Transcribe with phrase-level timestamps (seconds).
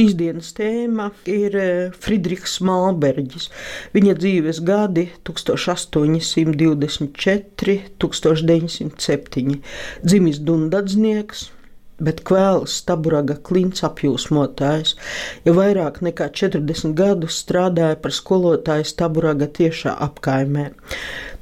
[0.00, 3.50] Šīs dienas tēma ir eh, Friedrichs Malberģis.
[3.92, 9.60] Viņa dzīves gadi 1824, 1907.
[10.00, 11.52] Dzimis Dundadznieks,
[12.00, 14.96] bet kvēls Staburaga klints apjūsmotājs.
[15.44, 20.70] Jau vairāk nekā 40 gadus strādāja par skolotāju Staburaga tiešā apkaimē.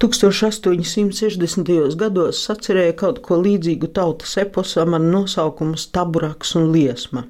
[0.03, 1.95] 1860.
[2.03, 7.23] gados sacerēja kaut ko līdzīgu tautas eposam ar nosaukumu Staburaks un Liesma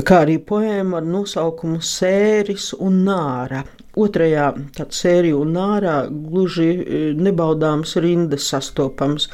[0.00, 3.60] kā arī poēma ar nosaukumu Sēris un Nāra.
[3.92, 4.46] Otrajā
[4.88, 9.26] sērijā un nārā gluži e, nebaudāmas rindas sastopams,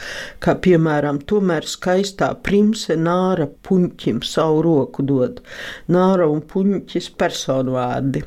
[0.42, 5.38] kā piemēram, tomēr skaistā primse nāra puņķim savu roku dod.
[5.94, 8.24] Nāra un puņķis personvārdi,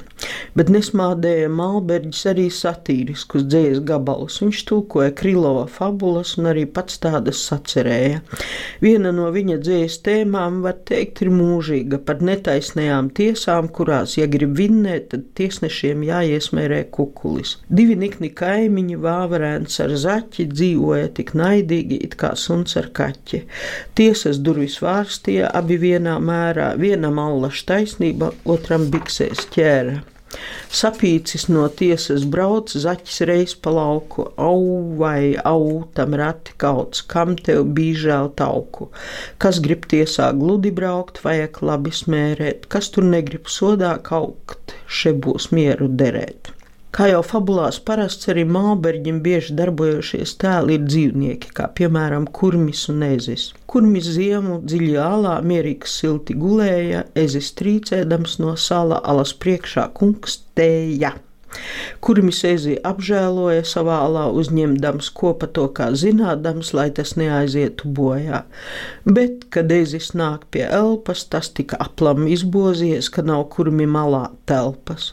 [0.56, 4.40] bet nesmādēja Malberģis arī satīriskus dzējas gabalus.
[4.40, 8.24] Viņš tulkoja Krilova fabulas un arī pats tādas sacerēja.
[8.80, 14.56] Viena no viņa dzējas tēmām, var teikt, ir mūžīga par netaisnējām tiesām, kurās, ja grib
[14.56, 17.56] vinnēt, tad tiesnešiem jā jāiesmērē kukulis.
[17.70, 23.44] Divi nikni kaimiņi, vāverēns ar zaķi, dzīvoja tik naidīgi, it kā suns ar kaķi.
[23.98, 30.02] Tiesas durvis vārstīja abi vienā mērā, vienam allaž taisnība, otram biksēs ķēra.
[30.82, 34.62] Sapīcis no tiesas brauc, zaķis reiz pa lauku, au
[35.02, 38.88] vai au, tam rati kauts, kam tev bija žēl tauku.
[39.42, 45.52] Kas grib tiesā gludi braukt, vajag labi smērēt, kas tur negrib sodā kaukt, še būs
[45.56, 46.54] mieru derēt.
[46.92, 53.06] Kā jau fabulās parasts, arī Mālberģim bieži darbojošies tēli ir dzīvnieki, kā piemēram kurmis un
[53.08, 53.46] ezis.
[53.72, 61.14] Kurmis ziemu dziļi alā mierīgs silti gulēja, ezis trīcēdams no sala alas priekšā kungs tēja.
[62.02, 68.40] Kurmis ezi apžēloja savā alā uzņemdams kopa to kā zinādams, lai tas neaizietu bojā.
[69.06, 75.12] Bet, kad ezis nāk pie elpas, tas tika aplam izbozies, ka nav kurmi malā telpas.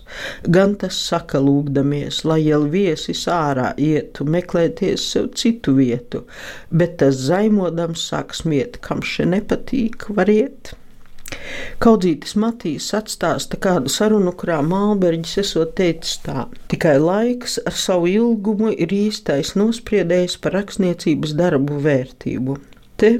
[0.48, 6.24] Gan tas saka lūgdamies, lai jau viesis ārā ietu, meklēties sev citu vietu,
[6.72, 10.78] bet tas zaimodams sāk smiet, kam še nepatīk, var iet.
[11.78, 18.72] Kaudzītis Matīs atstāsta kādu sarunu, kurā Mālberģis esot teicis tā: Tikai laiks ar savu ilgumu
[18.74, 22.56] ir īstais nospriedējis par rakstniecības darbu vērtību.
[22.98, 23.12] Te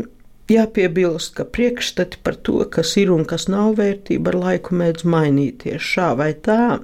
[0.52, 5.88] jāpiebilst, ka priekšstati par to, kas ir un kas nav vērtība, ar laiku mēdz mainīties
[5.92, 6.80] šā vai tā.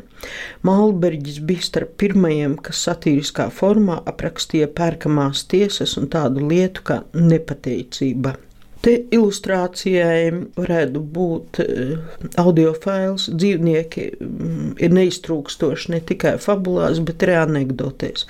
[0.65, 8.37] Malberģis bija starp pirmajiem, kas satīriskā formā aprakstīja pērkamās tiesas un tādu lietu kā nepateicība.
[8.84, 10.28] Te ilustrācijai
[10.59, 11.95] varētu būt eh,
[12.41, 13.31] audio fails.
[13.33, 18.27] Dzīvnieki mm, ir neiztrūkstoši ne tikai fabulās, bet arī anekdotēs.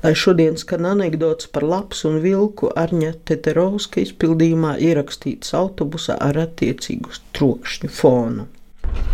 [0.00, 7.12] Lai šodien skan anekdots par lapsu un vilku Arņa Teterovska izpildījumā ierakstīts autobusā ar attiecīgu
[7.36, 8.48] trokšņu fonu.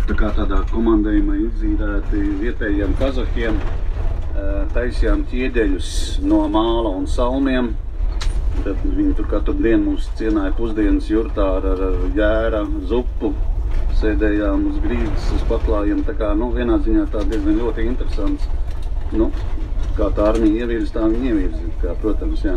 [0.07, 5.89] Tā kā tādā komandējumā izdzīvēti vietējiem kazahiem, eh, taisījām ķieģeļus
[6.23, 7.73] no māla un salmiem
[8.63, 13.33] Tad viņi tur katru dienu mums cienīja pusdienas jurtā ar, ar, ar jēra, zupu.
[13.99, 16.03] Sēdējām uz grīdas, uz paklājiem.
[16.07, 18.47] Tā kā nu, vienā ziņā tā diezgan ļoti interesants.
[19.15, 19.29] Nu,
[19.97, 21.73] kā tā armija ievirza, tā viņa ievirza.
[21.83, 22.55] Kā, protams, jā.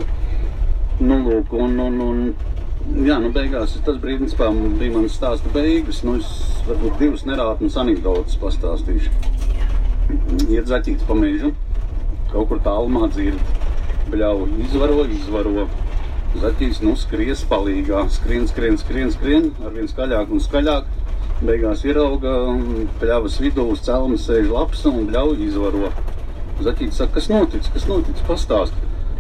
[1.00, 6.03] Nu, lūk, un, un, un jā, nu, beigās tas brīdis bija mans stāsta beigas.
[6.06, 9.12] Nu, es varbūt divas nerātnes anekdotas pastāstīšu.
[10.48, 11.53] Iet zaķīts pa mežu,
[12.32, 13.42] kaut kur tālumā dzird.
[14.09, 15.69] Bļauj, izvaro, izvaro.
[16.37, 20.84] Zaķis nu skries palīgā, skrien, skrien, skrien, skrien, arvien skaļāk un skaļāk.
[21.39, 22.33] Beigās ierauga
[23.01, 25.89] pļavas vidū uz celmas sēž laps un bļauj izvaro.
[26.60, 28.77] Zaķītis saka, kas notic, kas notic, pastāst.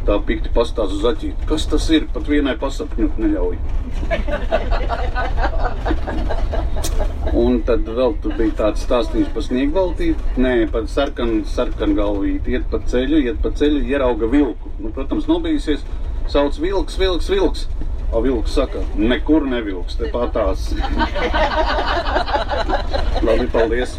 [0.08, 3.56] Tā pikti pastāst uz zaķīti, kas tas ir, pat vienai pasapņot neļauj.
[7.38, 10.22] Un tad vēl tur bija tāds stāstījums par sniegvaltīti.
[10.42, 12.54] Nē, par sarkanu sarkan galvīti.
[12.56, 14.66] Iet pa ceļu, iet pa ceļu, ierauga vilku.
[14.80, 15.82] Nu, protams, nobijusies
[16.28, 17.64] sauc vilks, vilks, vilks.
[18.12, 20.70] O vilks saka, nekur nevilks, te patās.
[23.26, 23.98] Labi, paldies!